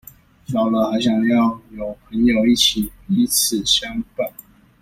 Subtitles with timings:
[0.51, 4.27] 老了還想要有朋友一起彼此相伴